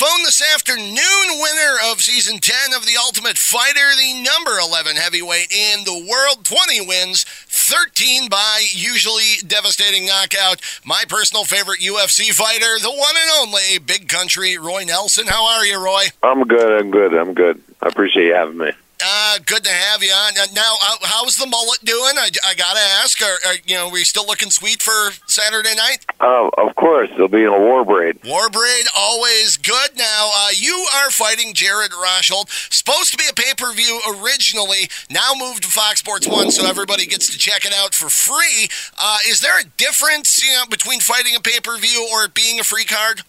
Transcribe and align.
phone 0.00 0.22
this 0.24 0.40
afternoon, 0.54 0.96
winner 0.96 1.76
of 1.92 2.00
season 2.00 2.38
10 2.38 2.72
of 2.74 2.86
The 2.86 2.96
Ultimate 2.98 3.36
Fighter, 3.36 3.94
the 3.98 4.22
number 4.22 4.58
11 4.58 4.96
heavyweight 4.96 5.52
in 5.52 5.84
the 5.84 6.08
world, 6.08 6.42
20 6.46 6.86
wins, 6.86 7.24
13 7.24 8.30
by 8.30 8.64
usually 8.72 9.46
devastating 9.46 10.06
knockout. 10.06 10.62
My 10.86 11.04
personal 11.06 11.44
favorite 11.44 11.80
UFC 11.80 12.32
fighter, 12.32 12.78
the 12.80 12.88
one 12.88 13.14
and 13.14 13.30
only 13.42 13.78
Big 13.78 14.08
Country 14.08 14.56
Roy 14.56 14.84
Nelson. 14.84 15.26
How 15.26 15.44
are 15.44 15.66
you, 15.66 15.78
Roy? 15.78 16.04
I'm 16.22 16.44
good. 16.44 16.80
I'm 16.80 16.90
good. 16.90 17.12
I'm 17.12 17.34
good. 17.34 17.62
I 17.82 17.88
appreciate 17.88 18.24
you 18.24 18.34
having 18.34 18.56
me. 18.56 18.70
Uh, 19.02 19.38
good 19.46 19.64
to 19.64 19.70
have 19.70 20.02
you 20.02 20.10
on. 20.10 20.32
Uh, 20.38 20.46
now, 20.54 20.76
how's 21.02 21.36
the 21.36 21.46
mullet 21.46 21.80
doing? 21.84 22.14
I, 22.18 22.28
I 22.46 22.54
gotta 22.54 22.80
ask. 23.02 23.20
Are, 23.22 23.38
are, 23.48 23.54
you 23.66 23.74
know, 23.74 23.88
we 23.88 24.04
still 24.04 24.26
looking 24.26 24.50
sweet 24.50 24.82
for 24.82 25.12
Saturday 25.26 25.74
night? 25.74 26.04
Oh, 26.20 26.50
of 26.58 26.74
course. 26.76 27.08
It'll 27.14 27.28
be 27.28 27.42
in 27.42 27.48
a 27.52 27.58
war 27.58 27.84
braid. 27.84 28.18
War 28.24 28.50
braid, 28.50 28.86
always 28.96 29.56
good. 29.56 29.96
Now, 29.96 30.30
uh, 30.34 30.48
you 30.54 30.86
are 30.96 31.10
fighting 31.10 31.54
Jared 31.54 31.92
Rosholt. 31.92 32.50
Supposed 32.72 33.12
to 33.12 33.18
be 33.18 33.24
a 33.30 33.34
pay 33.34 33.54
per 33.56 33.72
view 33.72 34.00
originally, 34.16 34.88
now 35.10 35.32
moved 35.36 35.62
to 35.62 35.70
Fox 35.70 36.00
Sports 36.00 36.28
One, 36.28 36.50
so 36.50 36.66
everybody 36.66 37.06
gets 37.06 37.30
to 37.30 37.38
check 37.38 37.64
it 37.64 37.72
out 37.74 37.94
for 37.94 38.10
free. 38.10 38.68
Uh, 38.98 39.18
is 39.28 39.40
there 39.40 39.58
a 39.58 39.64
difference, 39.76 40.42
you 40.46 40.52
know, 40.54 40.66
between 40.66 41.00
fighting 41.00 41.34
a 41.36 41.40
pay 41.40 41.60
per 41.60 41.78
view 41.78 42.08
or 42.12 42.24
it 42.24 42.34
being 42.34 42.60
a 42.60 42.64
free 42.64 42.84
card? 42.84 43.22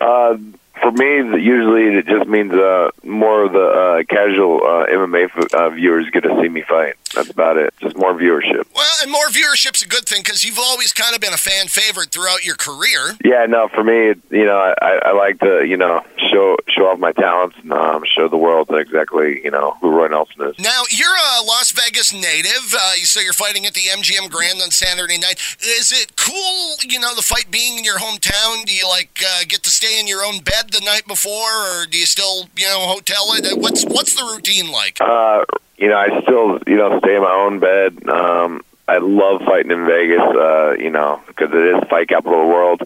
Uh, 0.00 0.36
for 0.82 0.92
me, 0.92 1.42
usually 1.42 1.96
it 1.98 2.06
just 2.06 2.28
means 2.28 2.52
uh, 2.52 2.90
more 3.04 3.44
of 3.44 3.52
the 3.52 3.58
uh, 3.58 4.02
casual 4.08 4.56
uh, 4.64 4.86
MMA 4.86 5.24
f- 5.24 5.54
uh, 5.54 5.70
viewers 5.70 6.08
get 6.10 6.22
to 6.22 6.38
see 6.40 6.48
me 6.48 6.62
fight. 6.62 6.94
That's 7.14 7.30
about 7.30 7.56
it. 7.56 7.74
Just 7.80 7.96
more 7.96 8.14
viewership. 8.14 8.66
Well, 8.74 8.96
and 9.02 9.10
more 9.10 9.26
viewership's 9.28 9.82
a 9.82 9.88
good 9.88 10.06
thing 10.06 10.22
because 10.22 10.44
you've 10.44 10.58
always 10.58 10.92
kind 10.92 11.14
of 11.14 11.20
been 11.20 11.32
a 11.32 11.38
fan 11.38 11.66
favorite 11.66 12.10
throughout 12.10 12.44
your 12.44 12.54
career. 12.54 13.16
Yeah, 13.24 13.46
no, 13.46 13.68
for 13.68 13.82
me, 13.82 14.14
you 14.30 14.44
know, 14.44 14.74
I, 14.80 15.00
I 15.06 15.12
like 15.12 15.40
to, 15.40 15.64
you 15.66 15.76
know, 15.76 16.02
show 16.30 16.56
show 16.68 16.86
off 16.86 16.98
my 16.98 17.12
talents 17.12 17.56
and 17.62 17.72
um, 17.72 18.04
show 18.16 18.28
the 18.28 18.36
world 18.36 18.68
exactly, 18.70 19.42
you 19.42 19.50
know, 19.50 19.76
who 19.80 19.90
Roy 19.90 20.08
Nelson 20.08 20.42
is. 20.42 20.58
Now, 20.58 20.82
you're 20.90 21.08
a 21.08 21.29
Las 21.42 21.72
Vegas 21.72 22.12
native, 22.12 22.74
uh, 22.74 22.92
so 23.04 23.20
you're 23.20 23.32
fighting 23.32 23.66
at 23.66 23.74
the 23.74 23.82
MGM 23.90 24.30
Grand 24.30 24.60
on 24.62 24.70
Saturday 24.70 25.18
night. 25.18 25.40
Is 25.60 25.92
it 25.92 26.16
cool, 26.16 26.76
you 26.88 27.00
know, 27.00 27.14
the 27.14 27.22
fight 27.22 27.50
being 27.50 27.78
in 27.78 27.84
your 27.84 27.98
hometown? 27.98 28.64
Do 28.64 28.74
you, 28.74 28.88
like, 28.88 29.22
uh, 29.24 29.44
get 29.48 29.62
to 29.64 29.70
stay 29.70 30.00
in 30.00 30.06
your 30.06 30.24
own 30.24 30.40
bed 30.40 30.70
the 30.72 30.80
night 30.84 31.06
before, 31.06 31.32
or 31.32 31.86
do 31.86 31.98
you 31.98 32.06
still, 32.06 32.48
you 32.56 32.66
know, 32.66 32.80
hotel 32.80 33.32
it? 33.34 33.58
What's, 33.58 33.84
what's 33.84 34.14
the 34.14 34.24
routine 34.24 34.70
like? 34.70 34.98
Uh, 35.00 35.44
you 35.76 35.88
know, 35.88 35.96
I 35.96 36.20
still, 36.22 36.58
you 36.66 36.76
know, 36.76 36.98
stay 37.00 37.16
in 37.16 37.22
my 37.22 37.32
own 37.32 37.58
bed. 37.58 38.08
Um, 38.08 38.62
I 38.86 38.98
love 38.98 39.42
fighting 39.42 39.70
in 39.70 39.86
Vegas, 39.86 40.20
uh, 40.20 40.74
you 40.78 40.90
know, 40.90 41.20
because 41.26 41.50
it 41.52 41.76
is 41.76 41.88
fight 41.88 42.08
capital 42.08 42.40
of 42.40 42.46
the 42.46 42.52
world. 42.52 42.82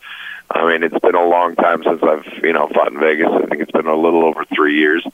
I 0.50 0.70
mean, 0.70 0.82
it's 0.82 0.98
been 0.98 1.14
a 1.14 1.26
long 1.26 1.56
time 1.56 1.82
since 1.82 2.02
I've, 2.02 2.26
you 2.42 2.52
know, 2.52 2.68
fought 2.68 2.92
in 2.92 3.00
Vegas. 3.00 3.28
I 3.30 3.46
think 3.46 3.62
it's 3.62 3.72
been 3.72 3.86
a 3.86 3.96
little 3.96 4.24
over 4.24 4.44
three 4.54 4.76
years. 4.76 5.04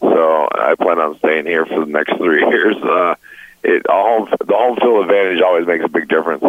So 0.00 0.48
I 0.52 0.74
plan 0.74 0.98
on 0.98 1.18
staying 1.18 1.46
here 1.46 1.66
for 1.66 1.80
the 1.80 1.90
next 1.90 2.16
three 2.16 2.46
years. 2.48 2.76
Uh, 2.76 3.14
it, 3.62 3.82
a 3.88 3.92
home, 3.92 4.28
the 4.44 4.54
home 4.54 4.76
field 4.76 5.04
advantage 5.04 5.42
always 5.42 5.66
makes 5.66 5.84
a 5.84 5.88
big 5.88 6.08
difference. 6.08 6.42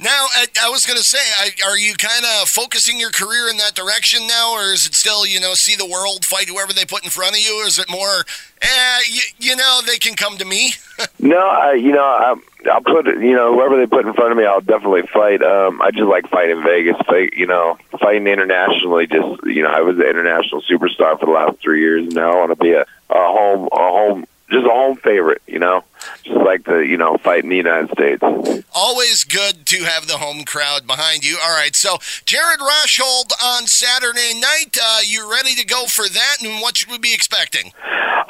Now, 0.00 0.26
I, 0.36 0.46
I 0.62 0.70
was 0.70 0.86
going 0.86 0.98
to 0.98 1.04
say, 1.04 1.18
I, 1.18 1.50
are 1.66 1.76
you 1.76 1.94
kind 1.94 2.24
of 2.24 2.48
focusing 2.48 2.98
your 2.98 3.10
career 3.10 3.48
in 3.48 3.58
that 3.58 3.74
direction 3.74 4.26
now, 4.26 4.54
or 4.54 4.72
is 4.72 4.86
it 4.86 4.94
still, 4.94 5.26
you 5.26 5.40
know, 5.40 5.54
see 5.54 5.76
the 5.76 5.86
world, 5.86 6.24
fight 6.24 6.48
whoever 6.48 6.72
they 6.72 6.84
put 6.84 7.04
in 7.04 7.10
front 7.10 7.34
of 7.34 7.40
you, 7.40 7.62
or 7.62 7.66
is 7.66 7.78
it 7.78 7.90
more, 7.90 8.24
eh, 8.62 8.98
you, 9.10 9.20
you 9.38 9.56
know, 9.56 9.80
they 9.86 9.98
can 9.98 10.14
come 10.14 10.38
to 10.38 10.44
me? 10.44 10.72
no, 11.18 11.38
I, 11.38 11.74
you 11.74 11.92
know, 11.92 12.04
I, 12.04 12.34
I'll 12.70 12.80
put, 12.80 13.06
you 13.06 13.34
know, 13.34 13.54
whoever 13.54 13.76
they 13.76 13.86
put 13.86 14.06
in 14.06 14.14
front 14.14 14.32
of 14.32 14.38
me, 14.38 14.44
I'll 14.44 14.60
definitely 14.60 15.02
fight. 15.12 15.42
Um, 15.42 15.82
I 15.82 15.90
just 15.90 16.08
like 16.08 16.28
fighting 16.28 16.62
Vegas, 16.62 16.96
fight, 17.06 17.34
you 17.36 17.46
know, 17.46 17.76
fighting 18.00 18.26
internationally. 18.26 19.06
Just, 19.06 19.44
you 19.44 19.62
know, 19.62 19.70
I 19.70 19.82
was 19.82 19.96
an 19.96 20.06
international 20.06 20.62
superstar 20.62 21.18
for 21.18 21.26
the 21.26 21.32
last 21.32 21.58
three 21.60 21.80
years. 21.80 22.04
and 22.04 22.14
Now 22.14 22.32
I 22.32 22.36
want 22.36 22.50
to 22.50 22.56
be 22.56 22.72
a, 22.72 22.82
a 22.82 23.14
home, 23.14 23.68
a 23.72 23.76
home 23.76 24.26
just 24.52 24.66
a 24.66 24.70
home 24.70 24.96
favorite, 24.96 25.42
you 25.46 25.58
know, 25.58 25.82
just 26.22 26.36
like 26.36 26.64
the 26.64 26.78
you 26.78 26.96
know 26.96 27.16
fight 27.18 27.44
in 27.44 27.50
the 27.50 27.56
United 27.56 27.90
States. 27.90 28.64
Always 28.74 29.24
good 29.24 29.66
to 29.66 29.84
have 29.84 30.06
the 30.06 30.18
home 30.18 30.44
crowd 30.44 30.86
behind 30.86 31.24
you. 31.24 31.38
All 31.42 31.52
right, 31.52 31.74
so 31.74 31.98
Jared 32.24 32.60
Rosholt 32.60 33.32
on 33.42 33.66
Saturday 33.66 34.38
night. 34.38 34.76
Uh, 34.82 35.00
you 35.06 35.30
ready 35.30 35.54
to 35.54 35.64
go 35.64 35.86
for 35.86 36.08
that? 36.08 36.36
And 36.42 36.60
what 36.60 36.76
should 36.76 36.90
we 36.90 36.98
be 36.98 37.14
expecting? 37.14 37.72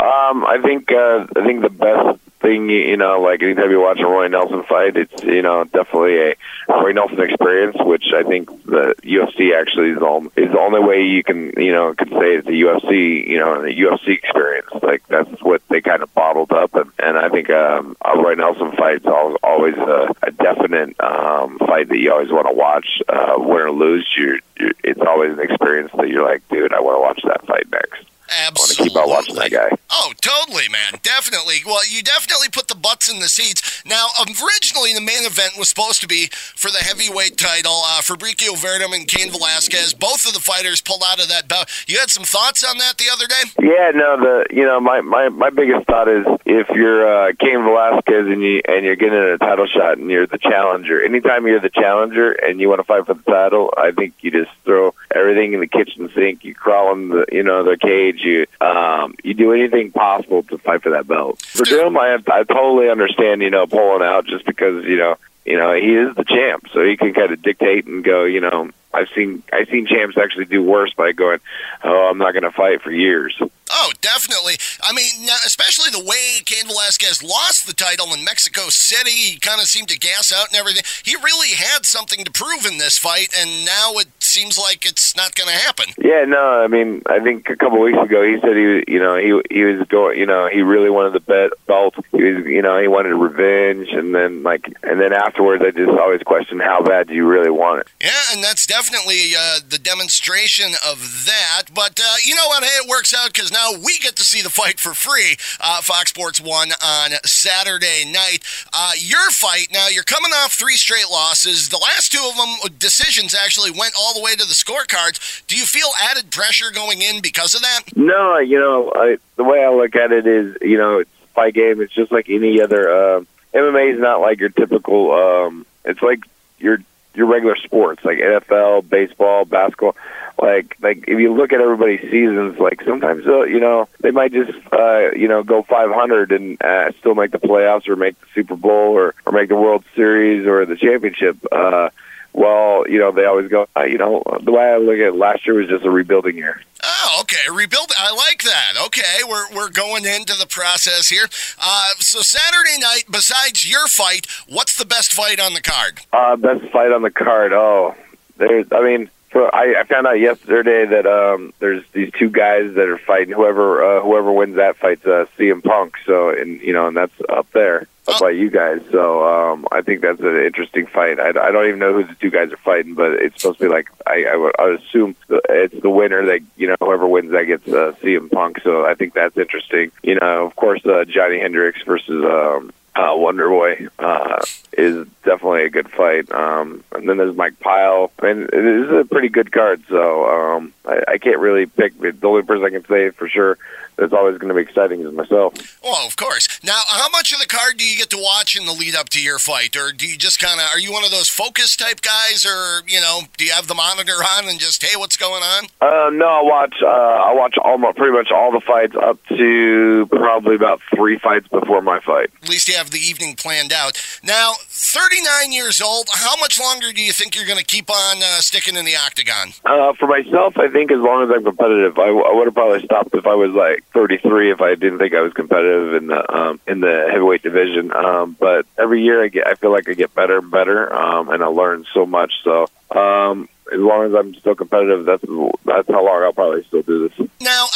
Um, 0.02 0.44
I 0.44 0.58
think 0.62 0.90
uh, 0.90 1.26
I 1.36 1.44
think 1.44 1.62
the 1.62 1.70
best 1.70 2.18
thing, 2.42 2.68
you 2.68 2.96
know, 2.96 3.20
like 3.20 3.42
anytime 3.42 3.70
you 3.70 3.80
watch 3.80 4.00
a 4.00 4.06
Roy 4.06 4.26
Nelson 4.28 4.64
fight, 4.64 4.96
it's 4.96 5.22
you 5.22 5.42
know 5.42 5.64
definitely 5.64 6.18
a 6.18 6.34
Roy 6.68 6.92
Nelson 6.92 7.20
experience, 7.20 7.76
which 7.80 8.06
I 8.14 8.24
think 8.24 8.48
the 8.64 8.94
UFC 9.02 9.58
actually 9.58 9.90
is 9.90 9.98
the 9.98 10.30
is 10.36 10.50
the 10.52 10.58
only 10.58 10.80
way 10.80 11.02
you 11.04 11.22
can 11.22 11.52
you 11.56 11.72
know 11.72 11.94
could 11.94 12.10
say 12.10 12.36
it's 12.36 12.48
a 12.48 12.50
UFC 12.50 13.26
you 13.26 13.38
know 13.38 13.64
a 13.64 13.72
UFC 13.72 14.08
experience. 14.08 14.61
Like 14.92 15.08
that's 15.08 15.42
what 15.42 15.62
they 15.68 15.80
kind 15.80 16.02
of 16.02 16.12
bottled 16.12 16.52
up, 16.52 16.74
and, 16.74 16.90
and 16.98 17.16
I 17.16 17.30
think 17.30 17.48
um, 17.48 17.96
a 18.04 18.14
Roy 18.14 18.34
Nelson 18.34 18.72
fight 18.72 18.96
is 18.96 19.06
always 19.42 19.74
a, 19.74 20.12
a 20.22 20.30
definite 20.32 21.00
um, 21.00 21.58
fight 21.60 21.88
that 21.88 21.96
you 21.96 22.12
always 22.12 22.30
want 22.30 22.46
to 22.46 22.52
watch. 22.52 23.00
Uh, 23.08 23.36
win 23.38 23.62
or 23.62 23.70
lose, 23.70 24.06
you 24.18 24.38
it's 24.84 25.00
always 25.00 25.32
an 25.32 25.40
experience 25.40 25.90
that 25.96 26.08
you're 26.08 26.22
like, 26.22 26.46
dude, 26.50 26.74
I 26.74 26.80
want 26.80 26.96
to 26.96 27.00
watch 27.00 27.22
that 27.24 27.46
fight 27.46 27.70
next. 27.70 28.11
Absolutely. 28.32 28.50
I 28.50 28.50
want 28.58 28.70
to 28.70 28.82
keep 28.82 28.96
on 28.96 29.08
watching 29.10 29.34
that 29.36 29.50
guy. 29.50 29.76
Oh, 29.90 30.12
totally, 30.20 30.68
man. 30.68 30.98
Definitely. 31.02 31.60
Well, 31.66 31.84
you 31.88 32.02
definitely 32.02 32.48
put 32.48 32.68
the 32.68 32.74
butts 32.74 33.10
in 33.12 33.20
the 33.20 33.28
seats. 33.28 33.84
Now, 33.84 34.08
originally, 34.20 34.94
the 34.94 35.00
main 35.00 35.24
event 35.24 35.58
was 35.58 35.68
supposed 35.68 36.00
to 36.00 36.08
be 36.08 36.28
for 36.32 36.70
the 36.70 36.78
heavyweight 36.78 37.36
title. 37.36 37.82
Uh, 37.84 38.00
Fabricio 38.00 38.56
Werdum 38.56 38.94
and 38.96 39.06
Cain 39.06 39.30
Velasquez, 39.30 39.92
both 39.94 40.26
of 40.26 40.32
the 40.32 40.40
fighters 40.40 40.80
pulled 40.80 41.02
out 41.04 41.20
of 41.20 41.28
that 41.28 41.48
bout. 41.48 41.68
You 41.86 41.98
had 41.98 42.10
some 42.10 42.24
thoughts 42.24 42.64
on 42.64 42.78
that 42.78 42.98
the 42.98 43.10
other 43.12 43.26
day? 43.26 43.42
Yeah, 43.60 43.90
no, 43.94 44.16
the 44.16 44.46
you 44.50 44.64
know 44.64 44.80
my 44.80 45.00
my, 45.00 45.28
my 45.28 45.50
biggest 45.50 45.86
thought 45.86 46.08
is 46.08 46.24
if 46.46 46.68
you're 46.70 47.06
uh, 47.06 47.32
Cain 47.38 47.62
Velasquez 47.62 48.26
and 48.26 48.42
you 48.42 48.62
and 48.66 48.84
you're 48.84 48.96
getting 48.96 49.18
a 49.18 49.38
title 49.38 49.66
shot 49.66 49.98
and 49.98 50.10
you're 50.10 50.26
the 50.26 50.38
challenger. 50.38 51.02
Anytime 51.02 51.46
you're 51.46 51.60
the 51.60 51.70
challenger 51.70 52.32
and 52.32 52.60
you 52.60 52.68
want 52.68 52.78
to 52.80 52.84
fight 52.84 53.06
for 53.06 53.14
the 53.14 53.22
title, 53.22 53.72
I 53.76 53.92
think 53.92 54.14
you 54.20 54.30
just 54.30 54.50
throw 54.64 54.94
everything 55.14 55.52
in 55.52 55.60
the 55.60 55.66
kitchen 55.66 56.10
sink. 56.14 56.44
You 56.44 56.54
crawl 56.54 56.92
in 56.92 57.08
the 57.10 57.26
you 57.30 57.42
know 57.42 57.62
the 57.64 57.76
cage 57.76 58.21
you 58.22 58.46
um, 58.60 59.14
you 59.22 59.34
do 59.34 59.52
anything 59.52 59.90
possible 59.92 60.42
to 60.44 60.58
fight 60.58 60.82
for 60.82 60.90
that 60.90 61.06
belt. 61.06 61.38
Werdum, 61.54 61.96
I, 61.98 62.14
I 62.32 62.44
totally 62.44 62.88
understand, 62.88 63.42
you 63.42 63.50
know, 63.50 63.66
pulling 63.66 64.02
out 64.02 64.26
just 64.26 64.44
because 64.46 64.84
you 64.84 64.96
know, 64.96 65.16
you 65.44 65.56
know, 65.56 65.72
he 65.74 65.94
is 65.94 66.14
the 66.14 66.24
champ, 66.24 66.68
so 66.72 66.84
he 66.84 66.96
can 66.96 67.14
kind 67.14 67.32
of 67.32 67.42
dictate 67.42 67.86
and 67.86 68.04
go, 68.04 68.24
you 68.24 68.40
know. 68.40 68.70
I've 68.94 69.08
seen 69.14 69.42
I've 69.52 69.68
seen 69.68 69.86
champs 69.86 70.18
actually 70.18 70.44
do 70.44 70.62
worse 70.62 70.92
by 70.92 71.12
going, 71.12 71.40
oh, 71.82 72.10
I'm 72.10 72.18
not 72.18 72.32
going 72.32 72.42
to 72.42 72.50
fight 72.50 72.82
for 72.82 72.90
years. 72.90 73.40
Oh, 73.70 73.92
definitely. 74.02 74.54
I 74.82 74.92
mean, 74.92 75.28
especially 75.46 75.90
the 75.90 76.04
way 76.04 76.40
Cain 76.44 76.66
Velasquez 76.66 77.22
lost 77.22 77.66
the 77.66 77.72
title 77.72 78.12
in 78.12 78.22
Mexico 78.22 78.68
City, 78.68 79.10
he 79.10 79.38
kind 79.38 79.62
of 79.62 79.66
seemed 79.66 79.88
to 79.88 79.98
gas 79.98 80.30
out 80.30 80.48
and 80.48 80.56
everything. 80.56 80.82
He 81.04 81.16
really 81.16 81.54
had 81.54 81.86
something 81.86 82.22
to 82.22 82.30
prove 82.30 82.66
in 82.66 82.76
this 82.76 82.98
fight, 82.98 83.28
and 83.34 83.64
now 83.64 83.92
it 83.94 84.08
seems 84.32 84.58
like 84.58 84.86
it's 84.86 85.14
not 85.16 85.34
going 85.34 85.48
to 85.48 85.62
happen. 85.62 85.86
Yeah, 85.98 86.24
no, 86.24 86.62
I 86.62 86.66
mean, 86.66 87.02
I 87.06 87.20
think 87.20 87.50
a 87.50 87.56
couple 87.56 87.80
weeks 87.80 87.98
ago 87.98 88.22
he 88.22 88.40
said 88.40 88.56
he, 88.56 88.84
you 88.88 88.98
know, 88.98 89.16
he 89.16 89.40
he 89.54 89.64
was 89.64 89.86
going, 89.88 90.18
you 90.18 90.26
know, 90.26 90.48
he 90.48 90.62
really 90.62 90.90
wanted 90.90 91.12
the 91.12 91.20
bet 91.20 91.52
belt. 91.66 91.94
He 92.10 92.22
was, 92.22 92.46
you 92.46 92.62
know, 92.62 92.80
he 92.80 92.88
wanted 92.88 93.14
revenge, 93.14 93.90
and 93.90 94.14
then 94.14 94.42
like, 94.42 94.66
and 94.82 95.00
then 95.00 95.12
afterwards, 95.12 95.62
I 95.62 95.70
just 95.70 95.90
always 95.90 96.22
question 96.22 96.58
how 96.60 96.82
bad 96.82 97.08
do 97.08 97.14
you 97.14 97.26
really 97.26 97.50
want 97.50 97.80
it? 97.80 97.88
Yeah, 98.00 98.32
and 98.32 98.42
that's 98.42 98.66
definitely 98.66 99.32
uh, 99.38 99.60
the 99.68 99.78
demonstration 99.78 100.72
of 100.88 101.26
that. 101.26 101.64
But 101.74 102.00
uh, 102.00 102.16
you 102.24 102.34
know 102.34 102.46
what? 102.46 102.64
Hey, 102.64 102.82
it 102.82 102.88
works 102.88 103.14
out 103.14 103.32
because 103.32 103.52
now 103.52 103.72
we 103.72 103.98
get 103.98 104.16
to 104.16 104.24
see 104.24 104.40
the 104.42 104.50
fight 104.50 104.80
for 104.80 104.94
free. 104.94 105.36
Uh, 105.60 105.82
Fox 105.82 106.10
Sports 106.10 106.40
1 106.40 106.48
on 106.48 107.10
Saturday 107.24 108.10
night. 108.10 108.38
Uh, 108.72 108.92
your 108.96 109.30
fight, 109.30 109.68
now 109.72 109.88
you're 109.88 110.04
coming 110.04 110.32
off 110.32 110.52
three 110.52 110.76
straight 110.76 111.10
losses. 111.10 111.68
The 111.68 111.78
last 111.78 112.12
two 112.12 112.24
of 112.26 112.36
them, 112.36 112.56
uh, 112.64 112.68
decisions 112.78 113.34
actually 113.34 113.70
went 113.70 113.92
all 113.98 114.14
the 114.14 114.21
way 114.22 114.32
to 114.32 114.46
the 114.46 114.54
scorecards. 114.54 115.46
Do 115.46 115.56
you 115.56 115.66
feel 115.66 115.88
added 116.00 116.30
pressure 116.30 116.70
going 116.70 117.02
in 117.02 117.20
because 117.20 117.54
of 117.54 117.62
that? 117.62 117.82
No, 117.96 118.38
you 118.38 118.58
know, 118.58 118.92
I, 118.94 119.18
the 119.36 119.44
way 119.44 119.64
I 119.64 119.70
look 119.70 119.96
at 119.96 120.12
it 120.12 120.26
is, 120.26 120.56
you 120.62 120.78
know, 120.78 120.98
it's 120.98 121.10
fight 121.34 121.54
game. 121.54 121.80
It's 121.80 121.92
just 121.92 122.12
like 122.12 122.28
any 122.28 122.60
other. 122.60 122.90
Uh, 122.90 123.24
MMA 123.54 123.94
is 123.94 124.00
not 124.00 124.20
like 124.20 124.40
your 124.40 124.48
typical. 124.48 125.12
Um, 125.12 125.66
it's 125.84 126.02
like 126.02 126.20
your 126.58 126.78
your 127.14 127.26
regular 127.26 127.56
sports, 127.56 128.04
like 128.04 128.18
NFL, 128.18 128.88
baseball, 128.88 129.44
basketball 129.44 129.94
like 130.42 130.76
like 130.80 131.04
if 131.08 131.18
you 131.20 131.32
look 131.32 131.52
at 131.52 131.60
everybody's 131.60 132.00
seasons, 132.02 132.58
like 132.58 132.82
sometimes 132.82 133.26
uh, 133.26 133.42
you 133.42 133.60
know 133.60 133.88
they 134.00 134.10
might 134.10 134.32
just 134.32 134.52
uh, 134.72 135.10
you 135.14 135.28
know 135.28 135.42
go 135.42 135.62
500 135.62 136.32
and 136.32 136.62
uh, 136.62 136.90
still 136.98 137.14
make 137.14 137.30
the 137.30 137.38
playoffs 137.38 137.88
or 137.88 137.96
make 137.96 138.18
the 138.20 138.26
Super 138.34 138.56
Bowl 138.56 138.92
or 138.92 139.14
or 139.24 139.32
make 139.32 139.48
the 139.48 139.56
World 139.56 139.84
Series 139.94 140.46
or 140.46 140.66
the 140.66 140.76
championship. 140.76 141.36
Uh, 141.50 141.90
well, 142.32 142.84
you 142.88 142.98
know 142.98 143.12
they 143.12 143.24
always 143.24 143.48
go. 143.48 143.66
Uh, 143.76 143.84
you 143.84 143.98
know 143.98 144.22
the 144.42 144.52
way 144.52 144.64
I 144.64 144.76
look 144.78 144.94
at 144.94 145.08
it, 145.08 145.14
last 145.14 145.46
year 145.46 145.56
was 145.56 145.68
just 145.68 145.84
a 145.84 145.90
rebuilding 145.90 146.36
year. 146.36 146.62
Oh, 146.82 147.18
okay, 147.22 147.50
rebuild. 147.52 147.92
I 147.96 148.12
like 148.14 148.42
that. 148.42 148.72
Okay, 148.86 149.20
we're 149.28 149.54
we're 149.54 149.70
going 149.70 150.04
into 150.04 150.34
the 150.34 150.46
process 150.46 151.08
here. 151.08 151.26
Uh, 151.58 151.90
so 151.98 152.20
Saturday 152.22 152.78
night, 152.78 153.04
besides 153.10 153.70
your 153.70 153.86
fight, 153.86 154.26
what's 154.48 154.76
the 154.76 154.86
best 154.86 155.12
fight 155.12 155.40
on 155.40 155.54
the 155.54 155.60
card? 155.60 156.00
Uh, 156.12 156.36
best 156.36 156.64
fight 156.72 156.92
on 156.92 157.02
the 157.02 157.10
card. 157.10 157.52
Oh, 157.52 157.94
there's. 158.36 158.66
I 158.72 158.82
mean 158.82 159.10
So 159.32 159.48
I, 159.52 159.80
I 159.80 159.84
found 159.84 160.06
out 160.06 160.18
yesterday 160.20 160.84
that 160.84 161.06
um, 161.06 161.52
there's 161.58 161.84
these 161.92 162.12
two 162.18 162.28
guys 162.28 162.74
that 162.74 162.88
are 162.88 162.98
fighting. 162.98 163.34
Whoever 163.34 163.82
uh, 163.82 164.02
whoever 164.02 164.32
wins 164.32 164.56
that 164.56 164.76
fight's 164.76 165.04
uh, 165.06 165.26
CM 165.38 165.62
Punk. 165.62 165.96
So 166.04 166.30
and 166.30 166.60
you 166.60 166.72
know, 166.72 166.88
and 166.88 166.96
that's 166.96 167.14
up 167.28 167.50
there 167.52 167.86
up 168.08 168.20
by 168.20 168.30
you 168.30 168.50
guys. 168.50 168.80
So 168.90 169.24
um, 169.24 169.66
I 169.70 169.82
think 169.82 170.00
that's 170.00 170.20
an 170.20 170.44
interesting 170.44 170.86
fight. 170.86 171.20
I, 171.20 171.28
I 171.28 171.50
don't 171.50 171.66
even 171.66 171.78
know 171.78 171.92
who 171.92 172.04
the 172.04 172.14
two 172.14 172.30
guys 172.30 172.52
are 172.52 172.56
fighting, 172.58 172.94
but 172.94 173.12
it's 173.12 173.40
supposed 173.40 173.58
to 173.60 173.66
be 173.66 173.70
like 173.70 173.90
I, 174.06 174.24
I 174.24 174.36
would 174.36 174.52
I 174.58 174.68
assume 174.70 175.16
it's 175.28 175.80
the 175.80 175.90
winner 175.90 176.24
that 176.26 176.40
you 176.56 176.68
know 176.68 176.76
whoever 176.80 177.06
wins 177.06 177.32
that 177.32 177.44
gets 177.44 177.66
uh, 177.68 177.92
CM 178.02 178.30
Punk. 178.30 178.60
So 178.62 178.84
I 178.84 178.94
think 178.94 179.14
that's 179.14 179.36
interesting. 179.36 179.92
You 180.02 180.16
know, 180.16 180.46
of 180.46 180.56
course, 180.56 180.84
uh, 180.84 181.04
Johnny 181.04 181.38
Hendricks 181.38 181.82
versus 181.82 182.24
um, 182.24 182.72
uh, 182.94 183.14
Wonder 183.16 183.48
Boy 183.48 183.88
uh, 183.98 184.42
is 184.72 185.06
definitely 185.24 185.64
a 185.64 185.70
good 185.70 185.90
fight. 185.90 186.30
Um, 186.32 186.84
and 186.92 187.08
then 187.08 187.16
there's 187.16 187.36
Mike 187.36 187.58
Pyle. 187.60 188.10
I 188.20 188.32
mean, 188.32 188.44
it 188.44 188.54
is 188.54 188.90
a 188.90 189.04
pretty 189.04 189.28
good 189.28 189.52
card, 189.52 189.82
so 189.88 190.26
um, 190.26 190.74
I, 190.84 191.02
I 191.08 191.18
can't 191.18 191.38
really 191.38 191.66
pick. 191.66 191.98
The 191.98 192.14
only 192.22 192.42
person 192.42 192.64
I 192.64 192.70
can 192.70 192.86
say 192.86 193.10
for 193.10 193.28
sure 193.28 193.58
that's 193.96 194.12
always 194.12 194.38
going 194.38 194.48
to 194.48 194.54
be 194.54 194.62
exciting 194.62 195.00
is 195.00 195.12
myself. 195.12 195.54
Well, 195.82 196.06
of 196.06 196.16
course. 196.16 196.48
Now, 196.64 196.80
how 196.88 197.08
much 197.10 197.32
of 197.32 197.40
the 197.40 197.46
card 197.46 197.76
do 197.76 197.84
you 197.84 197.96
get 197.96 198.10
to 198.10 198.18
watch 198.18 198.56
in 198.56 198.66
the 198.66 198.72
lead 198.72 198.94
up 198.94 199.08
to 199.10 199.22
your 199.22 199.38
fight, 199.38 199.76
or 199.76 199.92
do 199.92 200.08
you 200.08 200.16
just 200.16 200.38
kind 200.38 200.60
of 200.60 200.66
are 200.72 200.78
you 200.78 200.92
one 200.92 201.04
of 201.04 201.10
those 201.10 201.28
focus 201.28 201.76
type 201.76 202.00
guys, 202.00 202.46
or 202.46 202.82
you 202.86 203.00
know, 203.00 203.20
do 203.36 203.44
you 203.44 203.52
have 203.52 203.68
the 203.68 203.74
monitor 203.74 204.12
on 204.12 204.48
and 204.48 204.58
just 204.58 204.82
hey, 204.82 204.96
what's 204.96 205.16
going 205.16 205.42
on? 205.42 205.64
Uh, 205.80 206.10
no, 206.10 206.26
I 206.26 206.42
watch. 206.42 206.74
Uh, 206.82 206.86
I 206.86 207.34
watch 207.34 207.56
almost 207.62 207.96
pretty 207.96 208.12
much 208.12 208.30
all 208.30 208.50
the 208.50 208.60
fights 208.60 208.96
up 208.96 209.18
to 209.28 210.06
probably 210.06 210.54
about 210.54 210.80
three 210.94 211.18
fights 211.18 211.48
before 211.48 211.82
my 211.82 212.00
fight. 212.00 212.30
At 212.42 212.48
least 212.48 212.68
you 212.68 212.76
have 212.82 212.90
the 212.90 212.98
evening 212.98 213.36
planned 213.36 213.72
out. 213.72 213.94
Now, 214.24 214.54
39 214.66 215.52
years 215.52 215.80
old. 215.80 216.08
How 216.12 216.34
much 216.36 216.58
longer 216.58 216.92
do 216.92 217.00
you 217.00 217.12
think 217.12 217.36
you're 217.36 217.46
going 217.46 217.58
to 217.58 217.64
keep 217.64 217.88
on 217.88 218.22
uh, 218.22 218.40
sticking 218.40 218.74
in 218.76 218.84
the 218.84 218.96
octagon? 218.96 219.52
Uh, 219.64 219.92
for 219.94 220.08
myself, 220.08 220.58
I 220.58 220.68
think 220.68 220.90
as 220.90 220.98
long 220.98 221.22
as 221.22 221.30
I'm 221.30 221.44
competitive, 221.44 221.96
I, 221.96 222.06
w- 222.06 222.24
I 222.24 222.34
would 222.34 222.46
have 222.48 222.54
probably 222.54 222.84
stopped 222.84 223.14
if 223.14 223.24
I 223.26 223.34
was 223.34 223.52
like 223.52 223.84
33 223.92 224.50
if 224.50 224.60
I 224.60 224.74
didn't 224.74 224.98
think 224.98 225.14
I 225.14 225.20
was 225.20 225.32
competitive 225.32 225.94
in 225.94 226.08
the 226.08 226.34
um, 226.34 226.60
in 226.66 226.80
the 226.80 227.08
heavyweight 227.10 227.42
division. 227.42 227.92
Um, 227.92 228.36
but 228.38 228.66
every 228.76 229.02
year 229.02 229.22
I 229.22 229.28
get, 229.28 229.46
I 229.46 229.54
feel 229.54 229.70
like 229.70 229.88
I 229.88 229.94
get 229.94 230.12
better 230.14 230.38
and 230.38 230.50
better, 230.50 230.92
um, 230.92 231.28
and 231.28 231.42
I 231.42 231.46
learn 231.46 231.86
so 231.94 232.04
much. 232.04 232.32
So 232.42 232.66
um, 232.90 233.48
as 233.72 233.78
long 233.78 234.06
as 234.06 234.14
I'm 234.14 234.34
still 234.34 234.54
competitive, 234.54 235.04
that's 235.04 235.24
that's 235.64 235.88
how 235.88 236.04
long 236.04 236.22
I'll 236.22 236.32
probably 236.32 236.64
still 236.64 236.82
do 236.82 237.08
this. 237.08 237.28
Now, 237.40 237.66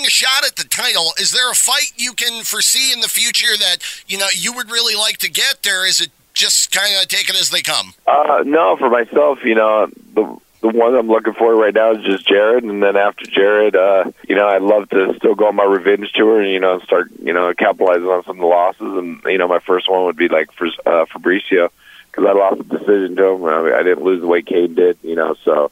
getting 0.00 0.06
a 0.06 0.10
shot 0.10 0.44
at 0.46 0.56
the 0.56 0.64
title, 0.64 1.12
is 1.18 1.32
there 1.32 1.50
a 1.50 1.54
fight 1.54 1.92
you 1.96 2.12
can 2.12 2.44
foresee 2.44 2.92
in 2.92 3.00
the 3.00 3.08
future 3.08 3.56
that 3.58 3.78
you 4.06 4.18
know 4.18 4.26
you 4.34 4.52
would 4.52 4.70
really 4.70 4.94
like 4.94 5.18
to 5.18 5.30
get, 5.30 5.66
or 5.66 5.84
is 5.84 6.00
it 6.00 6.10
just 6.34 6.72
kind 6.72 6.94
of 7.00 7.08
take 7.08 7.28
it 7.28 7.38
as 7.38 7.50
they 7.50 7.62
come? 7.62 7.94
Uh, 8.06 8.42
no, 8.46 8.76
for 8.76 8.90
myself, 8.90 9.44
you 9.44 9.54
know 9.54 9.86
the 10.14 10.38
the 10.60 10.68
one 10.68 10.94
I'm 10.94 11.08
looking 11.08 11.32
for 11.34 11.54
right 11.54 11.74
now 11.74 11.92
is 11.92 12.04
just 12.04 12.26
Jared, 12.26 12.64
and 12.64 12.82
then 12.82 12.96
after 12.96 13.24
Jared, 13.26 13.74
uh, 13.74 14.10
you 14.28 14.36
know, 14.36 14.46
I'd 14.46 14.62
love 14.62 14.90
to 14.90 15.14
still 15.16 15.34
go 15.34 15.48
on 15.48 15.56
my 15.56 15.64
revenge 15.64 16.12
tour 16.12 16.40
and 16.40 16.50
you 16.50 16.60
know 16.60 16.78
start 16.80 17.10
you 17.22 17.32
know 17.32 17.52
capitalizing 17.54 18.06
on 18.06 18.24
some 18.24 18.36
of 18.36 18.40
the 18.40 18.46
losses, 18.46 18.98
and 18.98 19.22
you 19.24 19.38
know 19.38 19.48
my 19.48 19.60
first 19.60 19.90
one 19.90 20.04
would 20.04 20.16
be 20.16 20.28
like 20.28 20.52
for 20.52 20.66
uh, 20.66 21.04
Fabricio 21.06 21.70
because 22.10 22.26
I 22.26 22.32
lost 22.32 22.58
the 22.58 22.78
decision 22.78 23.16
to 23.16 23.24
him. 23.28 23.44
I, 23.44 23.62
mean, 23.62 23.74
I 23.74 23.82
didn't 23.82 24.02
lose 24.02 24.20
the 24.20 24.26
way 24.26 24.42
Cain 24.42 24.74
did, 24.74 24.98
you 25.02 25.14
know, 25.14 25.36
so 25.44 25.70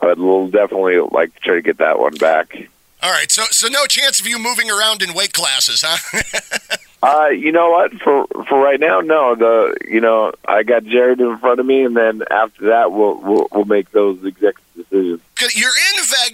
I 0.00 0.12
would 0.12 0.52
definitely 0.52 1.00
like 1.00 1.34
to 1.34 1.40
try 1.40 1.54
to 1.56 1.62
get 1.62 1.78
that 1.78 1.98
one 1.98 2.14
back. 2.14 2.68
All 3.02 3.10
right, 3.10 3.30
so 3.30 3.44
so 3.50 3.68
no 3.68 3.86
chance 3.86 4.20
of 4.20 4.26
you 4.26 4.38
moving 4.38 4.70
around 4.70 5.02
in 5.02 5.14
weight 5.14 5.32
classes, 5.32 5.84
huh? 5.86 6.76
uh, 7.02 7.28
you 7.28 7.52
know 7.52 7.70
what? 7.70 7.92
For 8.00 8.26
for 8.48 8.58
right 8.58 8.80
now, 8.80 9.00
no. 9.00 9.34
The 9.34 9.76
you 9.86 10.00
know 10.00 10.32
I 10.48 10.62
got 10.62 10.84
Jared 10.84 11.20
in 11.20 11.36
front 11.38 11.60
of 11.60 11.66
me, 11.66 11.84
and 11.84 11.96
then 11.96 12.22
after 12.30 12.68
that, 12.68 12.92
we'll 12.92 13.20
we'll, 13.20 13.48
we'll 13.52 13.64
make 13.66 13.90
those 13.92 14.24
executive 14.24 14.64
decisions. 14.76 15.20
You're 15.54 15.70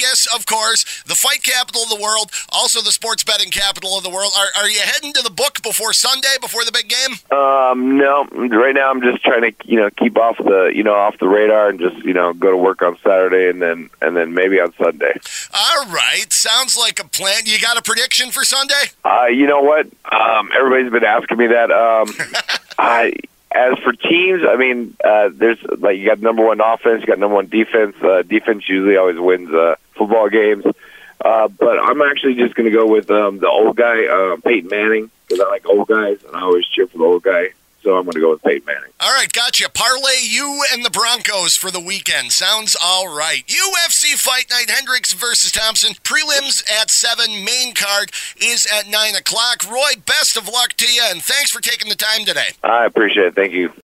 Vegas, 0.02 0.26
of 0.34 0.46
course, 0.46 1.02
the 1.02 1.14
fight 1.14 1.42
capital 1.42 1.82
of 1.82 1.88
the 1.88 1.96
world, 1.96 2.30
also 2.50 2.80
the 2.80 2.92
sports 2.92 3.24
betting 3.24 3.50
capital 3.50 3.96
of 3.96 4.02
the 4.02 4.10
world. 4.10 4.32
Are, 4.36 4.62
are 4.62 4.68
you 4.68 4.80
heading 4.80 5.12
to 5.14 5.22
the 5.22 5.30
book 5.30 5.62
before 5.62 5.92
Sunday, 5.92 6.34
before 6.40 6.64
the 6.64 6.72
big 6.72 6.88
game? 6.88 7.12
Um, 7.36 7.98
no. 7.98 8.24
Right 8.32 8.74
now, 8.74 8.90
I'm 8.90 9.00
just 9.00 9.22
trying 9.22 9.42
to 9.42 9.52
you 9.64 9.78
know 9.78 9.90
keep 9.90 10.16
off 10.18 10.38
the 10.38 10.72
you 10.74 10.82
know 10.82 10.94
off 10.94 11.18
the 11.18 11.28
radar 11.28 11.68
and 11.68 11.78
just 11.78 11.96
you 12.04 12.14
know 12.14 12.32
go 12.32 12.50
to 12.50 12.56
work 12.56 12.82
on 12.82 12.96
Saturday 13.02 13.48
and 13.48 13.62
then 13.62 13.90
and 14.00 14.16
then 14.16 14.34
maybe 14.34 14.60
on 14.60 14.72
Sunday. 14.74 15.14
All 15.52 15.86
right, 15.86 16.32
sounds 16.32 16.76
like 16.76 17.00
a 17.00 17.08
plan. 17.08 17.42
You 17.44 17.60
got 17.60 17.76
a 17.76 17.82
prediction 17.82 18.30
for 18.30 18.44
Sunday? 18.44 18.90
Uh, 19.04 19.26
you 19.26 19.46
know 19.46 19.62
what? 19.62 19.86
Um, 20.10 20.50
everybody's 20.56 20.90
been 20.90 21.04
asking 21.04 21.38
me 21.38 21.46
that. 21.48 21.70
Um, 21.70 22.14
I 22.78 23.14
as 23.54 23.78
for 23.78 23.92
teams, 23.92 24.42
I 24.48 24.56
mean, 24.56 24.96
uh, 25.04 25.30
there's 25.32 25.62
like 25.78 25.98
you 25.98 26.06
got 26.06 26.20
number 26.20 26.44
one 26.44 26.60
offense, 26.60 27.00
you 27.02 27.06
got 27.06 27.18
number 27.18 27.36
one 27.36 27.46
defense. 27.46 27.96
Uh, 28.02 28.22
defense 28.22 28.68
usually 28.68 28.96
always 28.96 29.18
wins 29.18 29.52
uh, 29.52 29.76
football 29.96 30.28
games. 30.28 30.64
Uh, 31.24 31.48
but 31.48 31.78
I'm 31.78 32.02
actually 32.02 32.34
just 32.34 32.54
going 32.56 32.68
to 32.68 32.76
go 32.76 32.86
with 32.86 33.08
um, 33.10 33.38
the 33.38 33.48
old 33.48 33.76
guy, 33.76 34.06
uh, 34.06 34.36
Peyton 34.38 34.68
Manning, 34.68 35.08
because 35.28 35.40
I 35.40 35.48
like 35.48 35.66
old 35.66 35.86
guys 35.86 36.18
and 36.24 36.34
I 36.34 36.40
always 36.40 36.66
cheer 36.66 36.88
for 36.88 36.98
the 36.98 37.04
old 37.04 37.22
guy 37.22 37.50
so 37.82 37.96
I'm 37.96 38.04
going 38.04 38.12
to 38.12 38.20
go 38.20 38.30
with 38.30 38.42
Peyton 38.42 38.64
Manning. 38.66 38.90
All 39.00 39.12
right, 39.12 39.32
gotcha. 39.32 39.68
Parlay 39.68 40.20
you 40.22 40.62
and 40.72 40.84
the 40.84 40.90
Broncos 40.90 41.56
for 41.56 41.70
the 41.70 41.80
weekend. 41.80 42.32
Sounds 42.32 42.76
all 42.82 43.14
right. 43.14 43.44
UFC 43.46 44.14
Fight 44.14 44.46
Night, 44.50 44.70
Hendricks 44.70 45.12
versus 45.12 45.50
Thompson. 45.50 45.94
Prelims 46.04 46.62
at 46.70 46.90
7. 46.90 47.44
Main 47.44 47.74
card 47.74 48.12
is 48.36 48.66
at 48.72 48.88
9 48.88 49.14
o'clock. 49.16 49.64
Roy, 49.68 50.00
best 50.06 50.36
of 50.36 50.48
luck 50.48 50.74
to 50.74 50.92
you, 50.92 51.02
and 51.06 51.22
thanks 51.22 51.50
for 51.50 51.60
taking 51.60 51.88
the 51.88 51.96
time 51.96 52.24
today. 52.24 52.50
I 52.62 52.84
appreciate 52.84 53.26
it. 53.26 53.34
Thank 53.34 53.52
you. 53.52 53.72